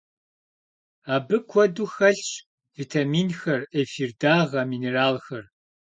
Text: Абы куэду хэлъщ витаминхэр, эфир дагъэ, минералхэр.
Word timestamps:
Абы 1.13 1.37
куэду 1.49 1.85
хэлъщ 1.93 2.29
витаминхэр, 2.77 3.61
эфир 3.81 4.09
дагъэ, 4.21 4.61
минералхэр. 4.71 5.45